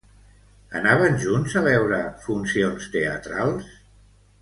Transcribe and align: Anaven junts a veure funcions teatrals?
Anaven 0.79 1.19
junts 1.25 1.57
a 1.61 1.63
veure 1.69 1.99
funcions 2.25 2.89
teatrals? 2.99 3.71